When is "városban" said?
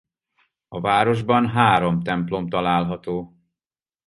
0.81-1.47